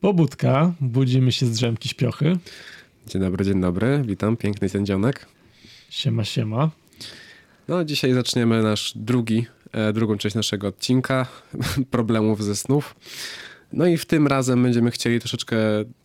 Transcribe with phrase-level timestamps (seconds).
[0.00, 2.38] Pobudka, budzimy się z drzemki śpiochy.
[3.06, 5.26] Dzień dobry, dzień dobry, witam, piękny sędzionek.
[5.90, 6.70] Siema, siema.
[7.68, 11.26] No, dzisiaj zaczniemy nasz drugi, e, drugą część naszego odcinka
[11.90, 12.94] problemów ze snów.
[13.72, 15.56] No i w tym razem będziemy chcieli troszeczkę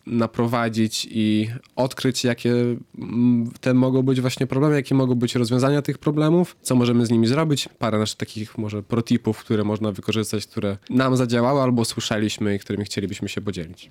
[0.06, 2.52] naprowadzić i odkryć, jakie
[2.98, 7.10] mm, te mogą być właśnie problemy, jakie mogą być rozwiązania tych problemów, co możemy z
[7.10, 7.68] nimi zrobić.
[7.78, 12.84] Parę naszych takich może protipów, które można wykorzystać, które nam zadziałały albo słyszeliśmy i którymi
[12.84, 13.90] chcielibyśmy się podzielić.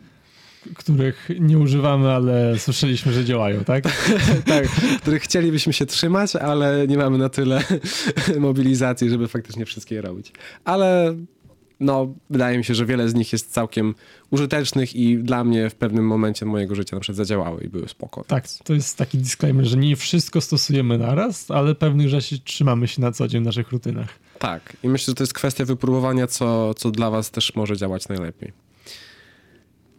[0.76, 3.84] Których nie używamy, ale słyszeliśmy, że działają, tak?
[4.46, 4.68] tak,
[5.02, 7.64] których chcielibyśmy się trzymać, ale nie mamy na tyle
[8.40, 10.32] mobilizacji, żeby faktycznie wszystkie je robić.
[10.66, 11.16] Ale
[11.84, 13.96] no, wydaje mi się, że wiele z nich jest całkiem
[14.32, 18.24] użytecznych i dla mnie w pewnym momencie mojego życia na przykład zadziałały i były spoko.
[18.24, 23.02] Tak, to jest taki disclaimer, że nie wszystko stosujemy naraz, ale pewnych rzeczy trzymamy się
[23.02, 24.10] na co dzień w naszych rutynach.
[24.40, 28.08] Tak, i myślę, że to jest kwestia wypróbowania, co, co dla was też może działać
[28.08, 28.54] najlepiej.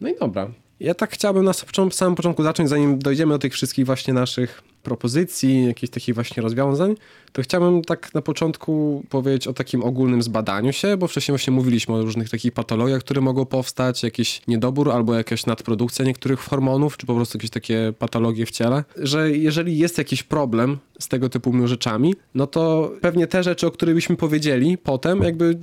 [0.01, 0.51] No i dobra.
[0.79, 1.53] Ja tak chciałbym na
[1.91, 6.95] samym początku zacząć, zanim dojdziemy do tych wszystkich właśnie naszych propozycji, jakichś takich właśnie rozwiązań,
[7.31, 11.95] to chciałbym tak na początku powiedzieć o takim ogólnym zbadaniu się, bo wcześniej właśnie mówiliśmy
[11.95, 17.05] o różnych takich patologiach, które mogą powstać, jakiś niedobór albo jakaś nadprodukcja niektórych hormonów, czy
[17.05, 21.67] po prostu jakieś takie patologie w ciele, że jeżeli jest jakiś problem z tego typu
[21.67, 25.59] rzeczami, no to pewnie te rzeczy, o których byśmy powiedzieli potem jakby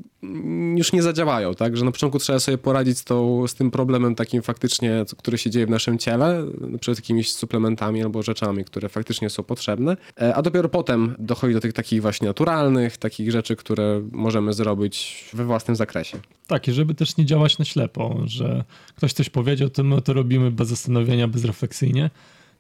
[0.77, 1.77] już nie zadziałają, tak?
[1.77, 5.51] Że na początku trzeba sobie poradzić z, tą, z tym problemem takim faktycznie, który się
[5.51, 6.45] dzieje w naszym ciele,
[6.81, 11.61] przed jakimiś suplementami albo rzeczami, które faktycznie są potrzebne, e, a dopiero potem dochodzi do
[11.61, 16.19] tych takich właśnie naturalnych, takich rzeczy, które możemy zrobić we własnym zakresie.
[16.47, 18.65] Tak, i żeby też nie działać na ślepo, że
[18.97, 22.11] ktoś coś powiedział, to my to robimy bez zastanowienia, bezrefleksyjnie,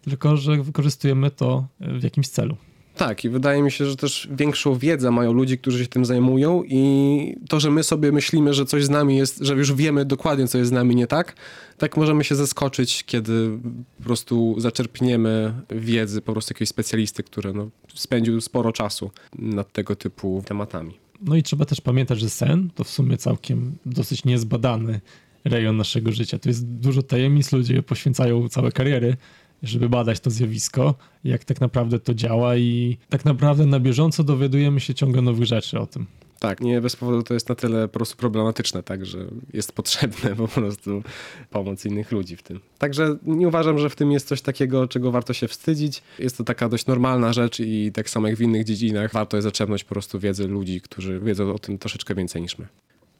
[0.02, 2.56] tylko że wykorzystujemy to w jakimś celu.
[2.96, 6.62] Tak, i wydaje mi się, że też większą wiedzę mają ludzie, którzy się tym zajmują,
[6.64, 10.48] i to, że my sobie myślimy, że coś z nami jest, że już wiemy dokładnie,
[10.48, 11.36] co jest z nami nie tak,
[11.78, 13.58] tak możemy się zaskoczyć, kiedy
[13.98, 19.96] po prostu zaczerpniemy wiedzy po prostu jakiegoś specjalisty, który no, spędził sporo czasu nad tego
[19.96, 20.94] typu tematami.
[21.22, 25.00] No i trzeba też pamiętać, że sen to w sumie całkiem dosyć niezbadany
[25.44, 26.38] rejon naszego życia.
[26.38, 29.16] To jest dużo tajemnic, ludzie poświęcają całe kariery
[29.62, 34.80] żeby badać to zjawisko, jak tak naprawdę to działa i tak naprawdę na bieżąco dowiadujemy
[34.80, 36.06] się ciągle nowych rzeczy o tym.
[36.42, 39.18] Tak, nie bez powodu to jest na tyle po prostu problematyczne, tak, że
[39.52, 41.02] jest potrzebne po prostu
[41.50, 42.60] pomoc innych ludzi w tym.
[42.78, 46.02] Także nie uważam, że w tym jest coś takiego, czego warto się wstydzić.
[46.18, 49.44] Jest to taka dość normalna rzecz i tak samo jak w innych dziedzinach warto jest
[49.44, 52.66] zaczerpnąć po prostu wiedzę ludzi, którzy wiedzą o tym troszeczkę więcej niż my.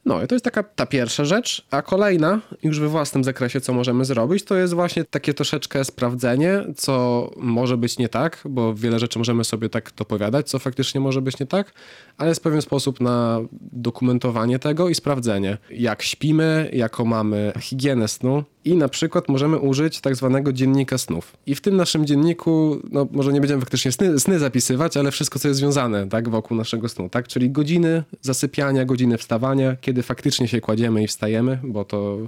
[0.05, 3.73] No i to jest taka ta pierwsza rzecz, a kolejna, już we własnym zakresie, co
[3.73, 8.99] możemy zrobić, to jest właśnie takie troszeczkę sprawdzenie, co może być nie tak, bo wiele
[8.99, 11.73] rzeczy możemy sobie tak dopowiadać, co faktycznie może być nie tak,
[12.19, 13.41] ale jest pewien sposób na
[13.73, 20.01] dokumentowanie tego i sprawdzenie, jak śpimy, jaką mamy higienę snu, i na przykład możemy użyć
[20.01, 21.37] tak zwanego dziennika snów.
[21.47, 25.39] I w tym naszym dzienniku, no może nie będziemy faktycznie sny, sny, zapisywać, ale wszystko,
[25.39, 27.29] co jest związane tak, wokół naszego snu, tak?
[27.29, 32.19] Czyli godziny zasypiania, godziny wstawania, kiedy faktycznie się kładziemy i wstajemy, bo to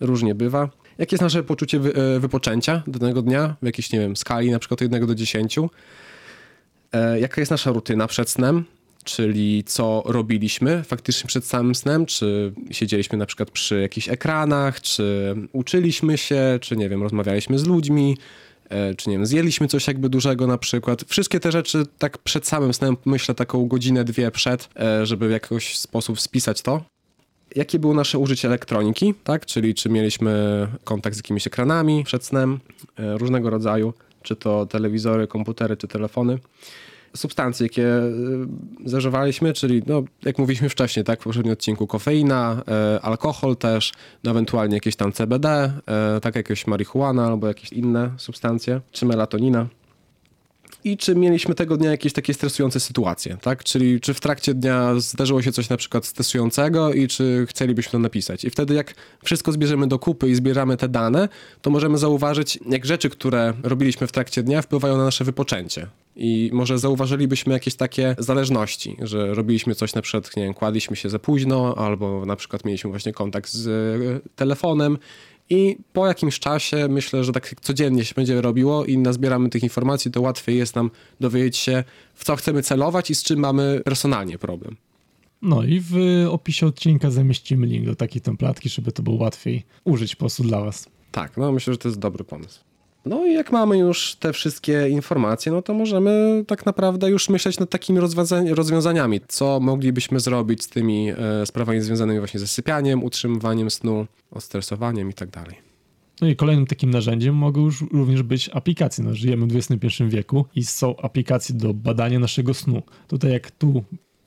[0.00, 0.68] różnie bywa.
[0.98, 4.58] Jakie jest nasze poczucie wy, e, wypoczęcia danego dnia w jakiejś, nie wiem, skali na
[4.58, 5.58] przykład od 1 do 10?
[6.92, 8.64] E, jaka jest nasza rutyna przed snem?
[9.04, 15.34] Czyli co robiliśmy faktycznie przed samym snem, czy siedzieliśmy na przykład przy jakichś ekranach, czy
[15.52, 18.16] uczyliśmy się, czy nie wiem, rozmawialiśmy z ludźmi,
[18.68, 21.04] e, czy nie wiem, zjedliśmy coś jakby dużego na przykład.
[21.08, 25.30] Wszystkie te rzeczy tak przed samym snem, myślę taką godzinę, dwie przed, e, żeby w
[25.30, 26.84] jakiś sposób spisać to.
[27.56, 29.46] Jakie było nasze użycie elektroniki, tak?
[29.46, 32.60] Czyli czy mieliśmy kontakt z jakimiś ekranami przed snem
[32.98, 36.38] e, różnego rodzaju, czy to telewizory, komputery, czy telefony
[37.16, 38.10] substancje, jakie e,
[38.84, 43.92] zażywaliśmy, czyli no, jak mówiliśmy wcześniej, tak, w poprzednim odcinku, kofeina, e, alkohol też,
[44.24, 49.66] no, ewentualnie jakieś tam CBD, e, tak jakieś marihuana albo jakieś inne substancje, czy melatonina
[50.84, 53.64] i czy mieliśmy tego dnia jakieś takie stresujące sytuacje, tak?
[53.64, 57.98] Czyli czy w trakcie dnia zdarzyło się coś na przykład stresującego i czy chcielibyśmy to
[57.98, 58.44] napisać.
[58.44, 58.94] I wtedy jak
[59.24, 61.28] wszystko zbierzemy do kupy i zbieramy te dane,
[61.62, 65.86] to możemy zauważyć, jak rzeczy, które robiliśmy w trakcie dnia wpływają na nasze wypoczęcie.
[66.16, 71.10] I może zauważylibyśmy jakieś takie zależności, że robiliśmy coś na przykład, nie wiem, kładliśmy się
[71.10, 74.98] za późno, albo na przykład mieliśmy właśnie kontakt z e, telefonem
[75.50, 80.10] i po jakimś czasie myślę, że tak codziennie się będzie robiło i nazbieramy tych informacji,
[80.10, 80.90] to łatwiej jest nam
[81.20, 81.84] dowiedzieć się,
[82.14, 84.76] w co chcemy celować i z czym mamy personalnie problem.
[85.42, 85.94] No i w
[86.30, 90.60] opisie odcinka zamieścimy link do takiej templatki, żeby to było łatwiej użyć po prostu dla
[90.60, 90.88] Was.
[91.12, 92.60] Tak, no myślę, że to jest dobry pomysł.
[93.04, 97.58] No i jak mamy już te wszystkie informacje, no to możemy tak naprawdę już myśleć
[97.58, 98.00] nad takimi
[98.54, 105.10] rozwiązaniami, co moglibyśmy zrobić z tymi e, sprawami związanymi właśnie ze sypianiem, utrzymywaniem snu, odstresowaniem
[105.10, 105.70] i tak dalej.
[106.20, 109.04] No i kolejnym takim narzędziem mogą już również być aplikacje.
[109.04, 112.82] No, żyjemy w XXI wieku i są aplikacje do badania naszego snu.
[113.08, 113.84] Tutaj jak tu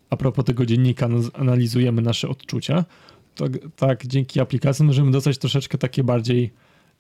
[0.10, 2.86] a propos tego dziennika no, analizujemy nasze odczucia,
[3.36, 3.46] to
[3.76, 6.52] tak dzięki aplikacji możemy dostać troszeczkę takie bardziej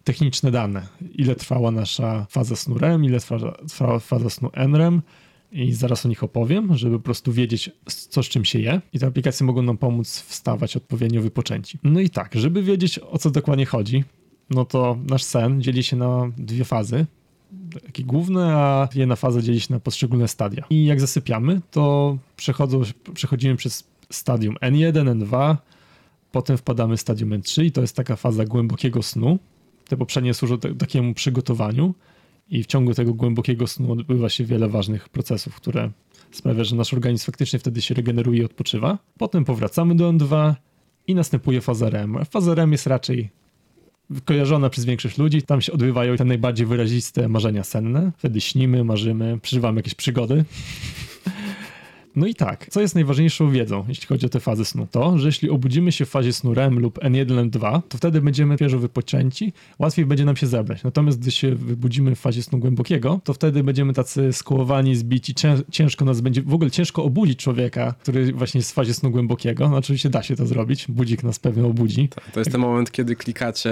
[0.03, 0.87] techniczne dane.
[1.15, 3.19] Ile trwała nasza faza snu REM, ile
[3.67, 5.01] trwała faza snu NREM
[5.51, 7.71] i zaraz o nich opowiem, żeby po prostu wiedzieć,
[8.09, 8.81] co z czym się je.
[8.93, 11.79] I te aplikacje mogą nam pomóc wstawać odpowiednio wypoczęci.
[11.83, 14.03] No i tak, żeby wiedzieć, o co dokładnie chodzi,
[14.49, 17.05] no to nasz sen dzieli się na dwie fazy.
[17.85, 20.63] Takie główne, a jedna faza dzieli się na poszczególne stadia.
[20.69, 22.17] I jak zasypiamy, to
[23.13, 25.55] przechodzimy przez stadium N1, N2,
[26.31, 29.39] potem wpadamy w stadium N3 i to jest taka faza głębokiego snu.
[29.87, 31.93] Te poprzednie służą takiemu przygotowaniu
[32.49, 35.91] i w ciągu tego głębokiego snu odbywa się wiele ważnych procesów, które
[36.31, 38.97] sprawia, że nasz organizm faktycznie wtedy się regeneruje i odpoczywa.
[39.17, 40.53] Potem powracamy do N2
[41.07, 42.17] i następuje faza REM.
[42.25, 43.29] Faza REM jest raczej
[44.25, 45.41] kojarzona przez większość ludzi.
[45.41, 48.11] Tam się odbywają te najbardziej wyraziste marzenia senne.
[48.17, 50.45] Wtedy śnimy, marzymy, przeżywamy jakieś przygody.
[52.15, 54.87] No i tak, co jest najważniejszą wiedzą, jeśli chodzi o te fazy snu?
[54.91, 58.55] To, że jeśli obudzimy się w fazie snu REM lub N1, N2, to wtedy będziemy
[58.55, 60.83] świeżo wypoczęci, łatwiej będzie nam się zebrać.
[60.83, 65.33] Natomiast gdy się wybudzimy w fazie snu głębokiego, to wtedy będziemy tacy skołowani, zbici,
[65.71, 69.69] ciężko nas będzie, w ogóle ciężko obudzić człowieka, który właśnie jest w fazie snu głębokiego.
[69.69, 72.09] No oczywiście da się to zrobić, budzik nas pewnie obudzi.
[72.09, 73.71] Tak, to jest ten moment, kiedy klikacie,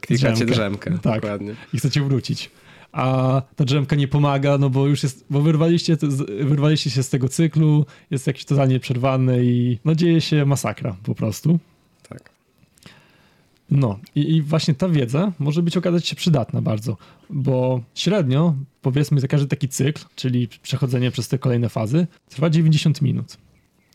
[0.00, 0.54] klikacie drzemkę,
[0.90, 1.54] drzemkę tak, dokładnie.
[1.72, 2.50] i chcecie wrócić
[2.92, 5.96] a ta drzemka nie pomaga, no bo już jest, bo wyrwaliście,
[6.40, 11.14] wyrwaliście się z tego cyklu, jest jakiś totalnie przerwany i no dzieje się masakra po
[11.14, 11.58] prostu.
[12.08, 12.30] Tak.
[13.70, 16.96] No i, i właśnie ta wiedza może być okazać się przydatna bardzo,
[17.30, 23.02] bo średnio, powiedzmy, za każdy taki cykl, czyli przechodzenie przez te kolejne fazy, trwa 90
[23.02, 23.36] minut.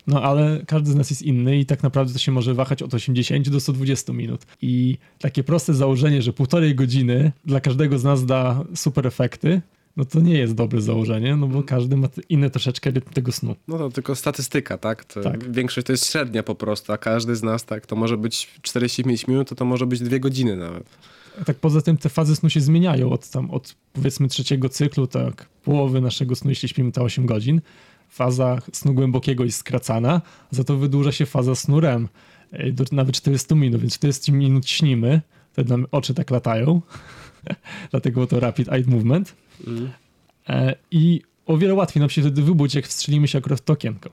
[0.07, 2.94] No ale każdy z nas jest inny i tak naprawdę to się może wahać od
[2.94, 4.45] 80 do 120 minut.
[4.61, 9.61] I takie proste założenie, że półtorej godziny dla każdego z nas da super efekty,
[9.97, 13.55] no to nie jest dobre założenie, no bo każdy ma inny troszeczkę rytm tego snu.
[13.67, 15.05] No to tylko statystyka, tak?
[15.05, 15.51] To tak.
[15.51, 19.27] Większość to jest średnia po prostu, a każdy z nas, tak, to może być 45
[19.27, 20.83] minut, to to może być dwie godziny nawet.
[21.45, 25.50] Tak poza tym te fazy snu się zmieniają od tam, od powiedzmy trzeciego cyklu, tak,
[25.63, 27.61] połowy naszego snu, jeśli śpimy te 8 godzin,
[28.13, 30.21] faza snu głębokiego jest skracana,
[30.51, 32.07] za to wydłuża się faza snu REM
[32.74, 35.21] do nawet 40 minut, więc 40 minut śnimy,
[35.51, 36.81] wtedy nam oczy tak latają,
[37.92, 39.36] dlatego to rapid eye movement
[39.68, 39.89] mm.
[40.92, 44.10] i o wiele łatwiej nam się wtedy wybudzić, jak wstrzelimy się akurat w to okienko.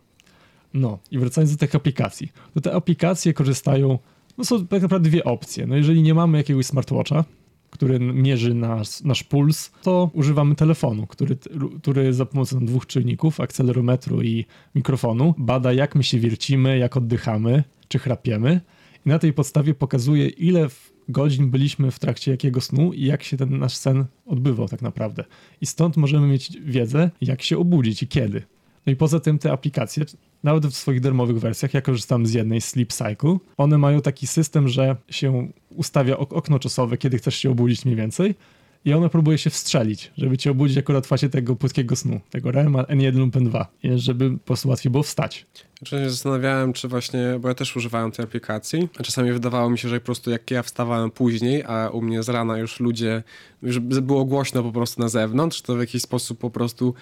[0.74, 3.98] No i wracając do tych aplikacji, to te aplikacje korzystają,
[4.38, 5.66] no są tak naprawdę dwie opcje.
[5.66, 7.24] No jeżeli nie mamy jakiegoś smartwatcha,
[7.70, 11.36] który mierzy nasz, nasz puls, to używamy telefonu, który,
[11.82, 14.44] który za pomocą dwóch czynników, akcelerometru i
[14.74, 18.60] mikrofonu, bada jak my się wiercimy, jak oddychamy, czy chrapiemy
[19.06, 20.68] i na tej podstawie pokazuje ile
[21.08, 25.24] godzin byliśmy w trakcie jakiego snu i jak się ten nasz sen odbywał tak naprawdę.
[25.60, 28.42] I stąd możemy mieć wiedzę, jak się obudzić i kiedy.
[28.86, 30.04] No i poza tym te aplikacje,
[30.42, 34.68] nawet w swoich darmowych wersjach, ja korzystam z jednej Sleep Cycle, one mają taki system,
[34.68, 38.34] że się ustawia okno czasowe, kiedy chcesz się obudzić mniej więcej
[38.84, 42.50] i ono próbuje się wstrzelić, żeby cię obudzić akurat w fazie tego płytkiego snu, tego
[42.50, 43.64] REM N1 lub N2,
[43.96, 45.46] żeby po prostu łatwiej było wstać.
[45.78, 49.78] Znaczy się zastanawiałem, czy właśnie, bo ja też używałem tej aplikacji, a czasami wydawało mi
[49.78, 53.22] się, że po prostu jak ja wstawałem później, a u mnie z rana już ludzie,
[53.62, 56.94] już było głośno po prostu na zewnątrz, to w jakiś sposób po prostu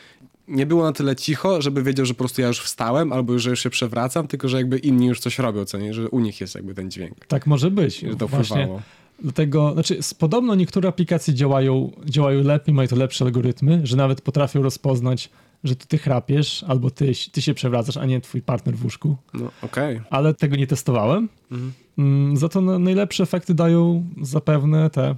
[0.48, 3.50] nie było na tyle cicho, żeby wiedział, że po prostu ja już wstałem, albo że
[3.50, 6.40] już się przewracam, tylko że jakby inni już coś robią, co nie, że u nich
[6.40, 7.26] jest jakby ten dźwięk.
[7.26, 8.00] Tak może być.
[8.00, 8.82] Że to wpływało.
[9.22, 14.62] Dlatego, znaczy, podobno niektóre aplikacje działają, działają lepiej, mają to lepsze algorytmy, że nawet potrafią
[14.62, 15.30] rozpoznać,
[15.64, 19.16] że to ty chrapiesz, albo ty, ty się przewracasz, a nie twój partner w łóżku.
[19.34, 19.96] No, okej.
[19.96, 20.08] Okay.
[20.10, 21.28] Ale tego nie testowałem.
[21.50, 21.72] Mhm.
[21.98, 25.14] Mm, za to najlepsze efekty dają zapewne te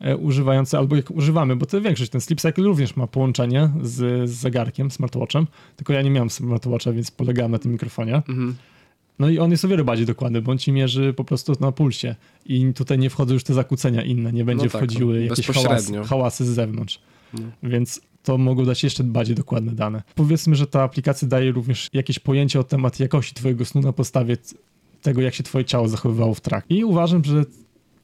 [0.00, 4.30] E, używający, albo jak używamy, bo to większość, ten Sleep Cycle również ma połączenie z,
[4.30, 8.14] z zegarkiem, smartwatchem, tylko ja nie miałem smartwatcha, więc polegałem na tym mikrofonie.
[8.14, 8.54] Mhm.
[9.18, 11.72] No i on jest o wiele bardziej dokładny, bo on ci mierzy po prostu na
[11.72, 12.14] pulsie
[12.46, 15.92] i tutaj nie wchodzą już te zakłócenia inne, nie będzie no tak, wchodziły jakieś hałasy,
[16.04, 17.00] hałasy z zewnątrz.
[17.34, 17.40] No.
[17.62, 20.02] Więc to mogą dać jeszcze bardziej dokładne dane.
[20.14, 24.36] Powiedzmy, że ta aplikacja daje również jakieś pojęcie o temat jakości twojego snu na podstawie
[25.02, 26.74] tego, jak się twoje ciało zachowywało w trakcie.
[26.74, 27.44] I uważam, że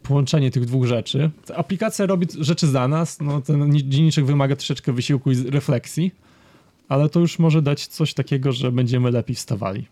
[0.05, 1.31] połączenie tych dwóch rzeczy.
[1.57, 6.11] Aplikacja robi rzeczy za nas, no ten dzienniczek wymaga troszeczkę wysiłku i refleksji,
[6.89, 9.87] ale to już może dać coś takiego, że będziemy lepiej wstawali.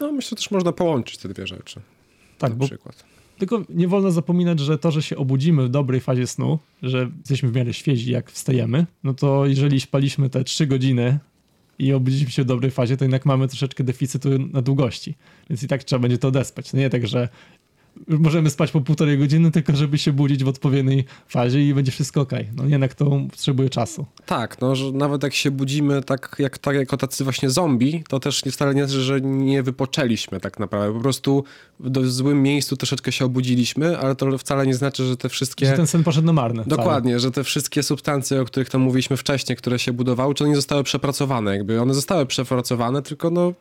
[0.00, 1.80] No myślę, że też można połączyć te dwie rzeczy.
[2.38, 3.04] Tak, na bo przykład.
[3.38, 7.48] Tylko nie wolno zapominać, że to, że się obudzimy w dobrej fazie snu, że jesteśmy
[7.48, 11.18] w miarę świezi jak wstajemy, no to jeżeli spaliśmy te 3 godziny
[11.78, 15.14] i obudziliśmy się w dobrej fazie, to jednak mamy troszeczkę deficytu na długości.
[15.50, 16.72] Więc i tak trzeba będzie to odespać.
[16.72, 17.28] No nie tak, że
[18.08, 22.20] możemy spać po półtorej godziny, tylko żeby się budzić w odpowiedniej fazie i będzie wszystko
[22.20, 22.32] ok.
[22.56, 24.06] No jednak to potrzebuje czasu.
[24.26, 28.20] Tak, no, że nawet jak się budzimy tak, jak, tak jako tacy właśnie zombie, to
[28.20, 30.94] też nie wcale nie znaczy, że nie wypoczęliśmy tak naprawdę.
[30.94, 31.44] Po prostu
[31.80, 35.66] w złym miejscu troszeczkę się obudziliśmy, ale to wcale nie znaczy, że te wszystkie...
[35.66, 36.64] Że ten sen poszedł na marne.
[36.66, 37.20] Dokładnie, wcale.
[37.20, 40.56] że te wszystkie substancje, o których tam mówiliśmy wcześniej, które się budowały, czy one nie
[40.56, 41.56] zostały przepracowane.
[41.56, 43.52] Jakby one zostały przepracowane, tylko no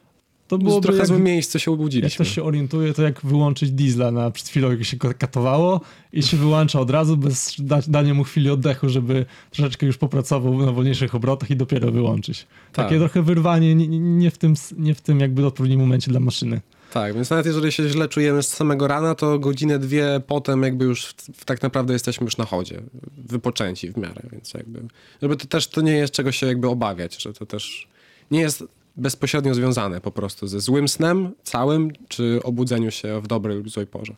[0.47, 2.07] to było trochę jak, złe miejsce się obudziliśmy.
[2.07, 5.81] Jak ktoś się orientuje, to jak wyłączyć diesla na przed chwilą, jak się katowało
[6.13, 7.55] i się wyłącza od razu bez
[7.87, 12.47] dania mu chwili oddechu, żeby troszeczkę już popracował na wolniejszych obrotach i dopiero wyłączyć.
[12.73, 12.85] Tak.
[12.85, 16.61] Takie trochę wyrwanie nie, nie, w tym, nie w tym jakby odpowiednim momencie dla maszyny.
[16.93, 20.85] Tak, więc nawet jeżeli się źle czujemy z samego rana, to godzinę, dwie potem jakby
[20.85, 22.81] już w, tak naprawdę jesteśmy już na chodzie,
[23.17, 24.81] wypoczęci w miarę, więc jakby,
[25.21, 27.87] żeby to też to nie jest czego się jakby obawiać, że to też
[28.31, 28.63] nie jest
[28.97, 33.87] bezpośrednio związane po prostu ze złym snem całym, czy obudzeniu się w dobrej lub złej
[33.87, 34.15] porze.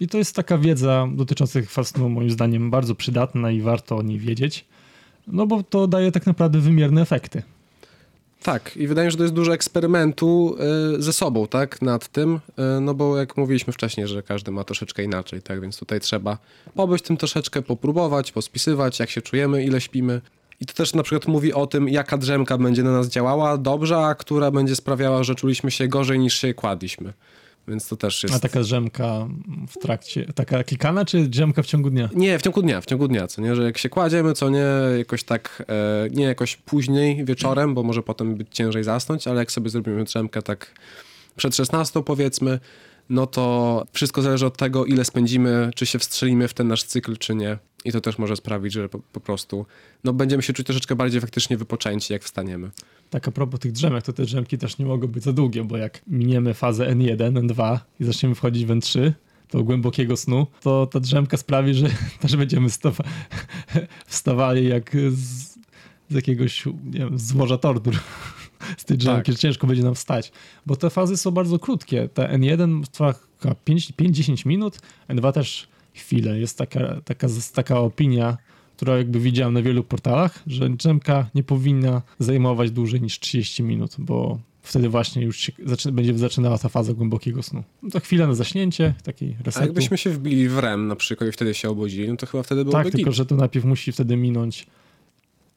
[0.00, 4.02] I to jest taka wiedza dotycząca fast snu moim zdaniem bardzo przydatna i warto o
[4.02, 4.64] niej wiedzieć,
[5.26, 7.42] no bo to daje tak naprawdę wymierne efekty.
[8.42, 10.56] Tak, i wydaje mi się, że to jest dużo eksperymentu
[10.98, 14.64] y, ze sobą, tak, nad tym, y, no bo jak mówiliśmy wcześniej, że każdy ma
[14.64, 16.38] troszeczkę inaczej, tak, więc tutaj trzeba
[16.74, 20.20] pobyć tym troszeczkę, popróbować, pospisywać, jak się czujemy, ile śpimy,
[20.60, 23.98] i to też na przykład mówi o tym, jaka drzemka będzie na nas działała dobrze,
[23.98, 27.12] a która będzie sprawiała, że czuliśmy się gorzej niż się kładliśmy.
[27.68, 28.34] Więc to też jest.
[28.34, 29.26] A taka drzemka
[29.68, 32.08] w trakcie, taka klikana, czy drzemka w ciągu dnia?
[32.14, 34.66] Nie, w ciągu dnia, w ciągu dnia, co nie, że jak się kładziemy, co nie,
[34.98, 39.52] jakoś tak, e, nie jakoś później wieczorem, bo może potem być ciężej zasnąć, ale jak
[39.52, 40.74] sobie zrobimy drzemkę tak
[41.36, 42.60] przed 16 powiedzmy,
[43.10, 47.16] no to wszystko zależy od tego, ile spędzimy, czy się wstrzelimy w ten nasz cykl,
[47.16, 47.58] czy nie.
[47.84, 49.66] I to też może sprawić, że po, po, prostu
[50.04, 52.70] no, będziemy się czuć troszeczkę bardziej faktycznie wypoczęci, jak wstaniemy.
[53.10, 55.76] Tak, a propos tych drzemek, to te drzemki też nie mogą być za długie, bo
[55.76, 59.12] jak miniemy fazę N1, N2 i zaczniemy wchodzić w N3,
[59.52, 61.86] do głębokiego snu, to ta drzemka sprawi, że
[62.22, 62.68] też będziemy
[64.06, 65.58] wstawali jak z,
[66.08, 67.96] z jakiegoś, nie wiem, z morza tortur
[68.76, 69.34] z tej drzemki, tak.
[69.34, 70.32] że ciężko będzie nam wstać.
[70.66, 72.08] Bo te fazy są bardzo krótkie.
[72.08, 73.14] Te N1 trwa
[73.66, 76.38] 5-10 minut, N2 też chwilę.
[76.38, 78.36] Jest taka, taka, taka opinia,
[78.76, 83.96] która jakby widziałem na wielu portalach, że drzemka nie powinna zajmować dłużej niż 30 minut,
[83.98, 87.62] bo wtedy właśnie już się zaczyna, będzie zaczynała ta faza głębokiego snu.
[87.82, 89.64] No to chwila na zaśnięcie, takiej resetu.
[89.64, 92.42] A jakbyśmy się wbili w REM na przykład i wtedy się obudzili, no to chyba
[92.42, 94.66] wtedy byłoby Tak, tylko że to najpierw musi wtedy minąć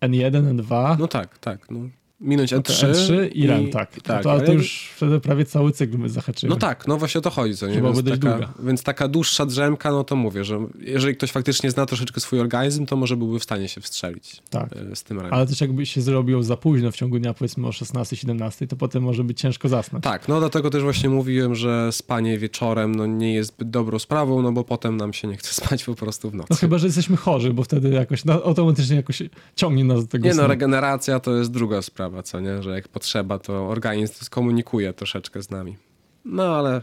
[0.01, 0.99] N1, N2.
[0.99, 1.71] No tak, tak.
[1.71, 1.79] No
[2.23, 2.91] minąć N3.
[2.91, 4.01] N3 i REM, tak.
[4.01, 4.23] tak.
[4.23, 6.49] to, ale to już wtedy prawie cały cykl my zahaczymy.
[6.49, 7.55] No tak, no właśnie o to chodzi.
[7.55, 7.81] Co nie?
[7.81, 8.53] Więc, taka, długa.
[8.59, 12.85] więc taka dłuższa drzemka, no to mówię, że jeżeli ktoś faktycznie zna troszeczkę swój organizm,
[12.85, 14.69] to może byłby w stanie się wstrzelić tak.
[14.91, 15.33] E, z tym REM.
[15.33, 19.03] Ale też jakby się zrobił za późno w ciągu dnia, powiedzmy o 16-17, to potem
[19.03, 20.03] może być ciężko zasnąć.
[20.03, 24.41] Tak, no dlatego też właśnie mówiłem, że spanie wieczorem no, nie jest zbyt dobrą sprawą,
[24.41, 26.47] no bo potem nam się nie chce spać po prostu w nocy.
[26.49, 29.23] No chyba, że jesteśmy chorzy, bo wtedy jakoś no, automatycznie jakoś
[29.55, 30.41] ciągnie nas do tego Nie no, snu.
[30.41, 35.41] no, regeneracja to jest druga sprawa, co nie, że jak potrzeba, to organizm skomunikuje troszeczkę
[35.41, 35.77] z nami.
[36.25, 36.81] No ale e,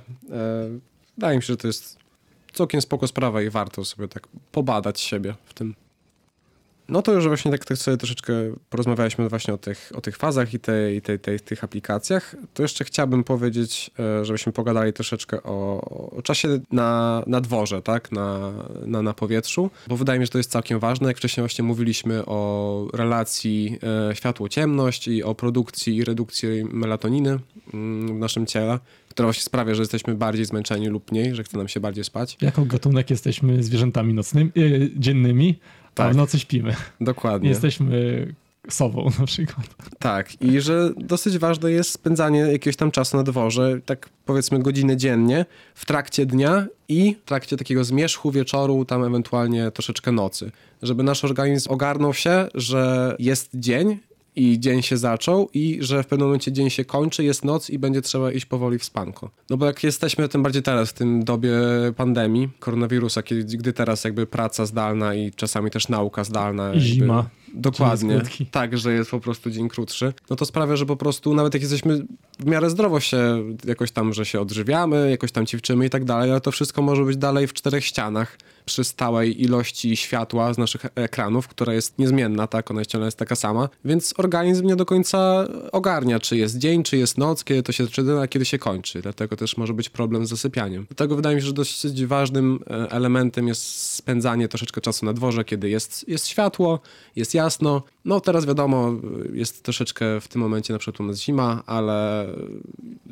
[1.16, 1.98] wydaje mi się, że to jest
[2.52, 5.74] całkiem spoko sprawa i warto sobie tak pobadać siebie w tym.
[6.90, 8.32] No to już właśnie tak, tak sobie troszeczkę
[8.70, 12.36] porozmawialiśmy właśnie o tych, o tych fazach i, tej, i tej, tej, tych aplikacjach.
[12.54, 15.80] To jeszcze chciałbym powiedzieć, e, żebyśmy pogadali troszeczkę o,
[16.16, 18.12] o czasie na, na dworze, tak?
[18.12, 18.52] Na,
[18.86, 21.08] na, na powietrzu, bo wydaje mi się, że to jest całkiem ważne.
[21.08, 23.78] Jak wcześniej właśnie mówiliśmy o relacji
[24.10, 27.38] e, światło-ciemność i o produkcji i redukcji melatoniny
[27.74, 28.78] mm, w naszym ciele
[29.10, 32.36] która właśnie sprawia, że jesteśmy bardziej zmęczeni lub mniej, że chce nam się bardziej spać.
[32.40, 34.60] Jako gatunek jesteśmy zwierzętami nocnymi, e,
[34.96, 35.58] dziennymi,
[36.00, 36.10] tak.
[36.10, 36.76] a w nocy śpimy.
[37.00, 37.48] Dokładnie.
[37.48, 38.26] Jesteśmy
[38.68, 39.66] sobą na przykład.
[39.98, 44.96] Tak, i że dosyć ważne jest spędzanie jakiegoś tam czasu na dworze, tak powiedzmy godzinę
[44.96, 50.50] dziennie, w trakcie dnia i w trakcie takiego zmierzchu wieczoru, tam ewentualnie troszeczkę nocy.
[50.82, 53.98] Żeby nasz organizm ogarnął się, że jest dzień
[54.36, 57.78] i dzień się zaczął i że w pewnym momencie dzień się kończy, jest noc i
[57.78, 59.30] będzie trzeba iść powoli w spanko.
[59.50, 61.52] No bo jak jesteśmy, tym bardziej teraz, w tym dobie
[61.96, 66.74] pandemii, koronawirusa, kiedy, gdy teraz jakby praca zdalna i czasami też nauka zdalna.
[66.74, 67.30] I zima.
[67.54, 68.22] Dokładnie.
[68.50, 70.12] Tak, że jest po prostu dzień krótszy.
[70.30, 72.06] No to sprawia, że po prostu nawet jak jesteśmy
[72.38, 76.30] w miarę zdrowo się jakoś tam, że się odżywiamy, jakoś tam ćwiczymy i tak dalej,
[76.30, 80.86] ale to wszystko może być dalej w czterech ścianach przy stałej ilości światła z naszych
[80.94, 85.48] ekranów, która jest niezmienna, tak, ona ciągle jest taka sama, więc organizm nie do końca
[85.72, 89.02] ogarnia, czy jest dzień, czy jest noc, kiedy to się zaczyna, a kiedy się kończy.
[89.02, 90.86] Dlatego też może być problem z zasypianiem.
[90.88, 93.62] Dlatego wydaje mi się, że dosyć ważnym e, elementem jest
[93.94, 96.80] spędzanie troszeczkę czasu na dworze, kiedy jest, jest światło,
[97.16, 97.82] jest jasno.
[98.04, 98.92] No teraz wiadomo,
[99.32, 102.26] jest troszeczkę w tym momencie na przykład u nas zima, ale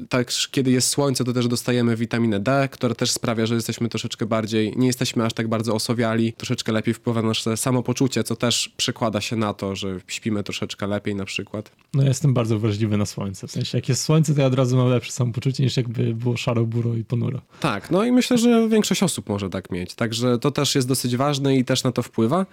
[0.08, 4.26] tak kiedy jest słońce, to też dostajemy witaminę D, która też sprawia, że jesteśmy troszeczkę
[4.26, 8.74] bardziej, nie jesteśmy aż tak bardzo osowiali, troszeczkę lepiej wpływa na nasze samopoczucie, co też
[8.76, 11.70] przekłada się na to, że śpimy troszeczkę lepiej na przykład.
[11.94, 14.54] No ja jestem bardzo wrażliwy na słońce, w sensie jak jest słońce, to ja od
[14.54, 17.40] razu mam lepsze samopoczucie niż jakby było szaro, buro i ponuro.
[17.60, 21.16] Tak, no i myślę, że większość osób może tak mieć, także to też jest dosyć
[21.16, 22.46] ważne i też na to wpływa.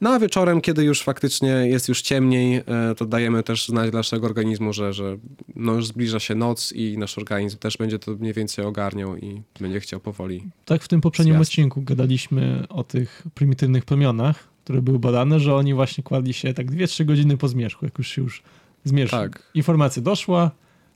[0.00, 3.98] No a wieczorem, kiedy już faktycznie jest już ciemniej, e, to dajemy też znać dla
[3.98, 5.18] naszego organizmu, że, że
[5.56, 9.42] no już zbliża się noc i nasz organizm też będzie to mniej więcej ogarniał i
[9.60, 10.50] będzie chciał powoli.
[10.64, 15.74] Tak w tym poprzednim odcinku gadaliśmy o tych prymitywnych plemionach, które były badane, że oni
[15.74, 18.42] właśnie kładli się tak 2-3 godziny po zmierzchu, jak już się już
[18.84, 19.10] zmierzch.
[19.10, 19.50] Tak.
[19.54, 20.50] Informacja doszła,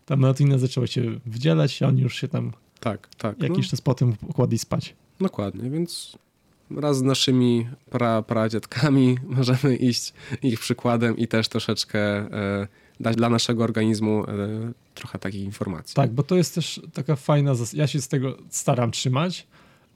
[0.06, 3.70] ta melatonin zaczęła się wydzielać, a oni już się tam tak, tak, jakiś no.
[3.70, 4.94] czas potem kładli spać.
[5.20, 6.18] Dokładnie, więc
[6.76, 10.12] raz z naszymi pra, pradziadkami możemy iść
[10.42, 12.68] ich przykładem i też troszeczkę e,
[13.00, 15.94] dać dla naszego organizmu e, trochę takich informacji.
[15.94, 19.46] Tak, bo to jest też taka fajna, ja się z tego staram trzymać,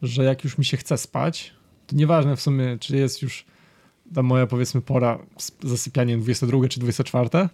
[0.03, 1.55] że jak już mi się chce spać,
[1.87, 3.45] to nieważne w sumie, czy jest już
[4.15, 7.49] ta moja powiedzmy pora z zasypianiem 22 czy 24, to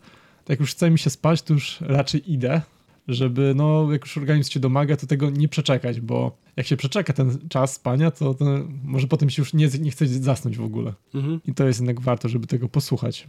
[0.48, 2.62] jak już chce mi się spać, to już raczej idę,
[3.08, 7.12] żeby no jak już organizm cię domaga, to tego nie przeczekać, bo jak się przeczeka
[7.12, 8.44] ten czas spania, to, to
[8.84, 10.94] może potem się już nie, nie chce zasnąć w ogóle.
[11.14, 11.40] Mhm.
[11.46, 13.26] I to jest jednak warto, żeby tego posłuchać.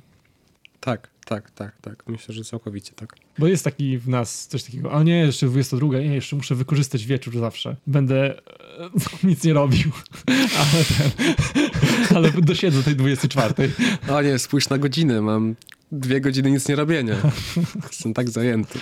[0.80, 2.04] Tak, tak, tak, tak.
[2.08, 3.16] Myślę, że całkowicie tak.
[3.40, 7.06] Bo jest taki w nas coś takiego, a nie, jeszcze 22, nie, jeszcze muszę wykorzystać
[7.06, 7.76] wieczór zawsze.
[7.88, 8.90] Będę e,
[9.28, 9.92] nic nie robił,
[10.60, 11.34] ale, ten,
[12.18, 13.72] ale dosiedzę tej 24.
[14.10, 15.56] O nie, spójrz na godzinę, mam
[16.00, 17.16] dwie godziny nic nie robienia.
[17.92, 18.80] Jestem tak zajęty.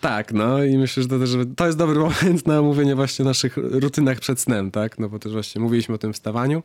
[0.00, 3.56] Tak, no i myślę, że to, też, to jest dobry moment na omówienie właśnie naszych
[3.56, 4.98] rutynach przed snem, tak?
[4.98, 6.62] No bo też właśnie mówiliśmy o tym wstawaniu.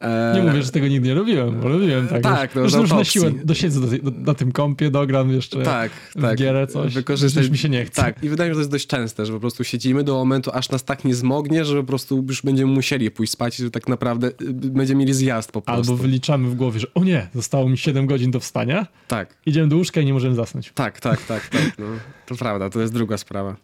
[0.00, 2.22] E, nie mówię, że tego nigdy nie robiłem, bo robiłem tak.
[2.22, 5.92] Tak, no, już, już na siłę dosiedzę do, do, na tym kompie, dogram jeszcze tak,
[6.16, 6.38] w tak.
[6.38, 7.42] gierę coś, Wykorzystać...
[7.42, 8.02] już mi się nie chce.
[8.02, 10.14] Tak, i wydaje mi się, że to jest dość częste, że po prostu siedzimy do
[10.14, 13.62] momentu, aż nas tak nie zmognie, że po prostu już będziemy musieli pójść spać i
[13.62, 15.92] że tak naprawdę y, będziemy mieli zjazd po prostu.
[15.92, 19.34] Albo wyliczamy w głowie, że o nie, zostało mi 7 godzin do wstania, tak.
[19.46, 20.72] idziemy do łóżka i nie możemy zasnąć.
[20.74, 21.72] Tak, tak, tak, tak.
[21.78, 21.86] No,
[22.26, 23.56] to prawda, to jest druga sprawa.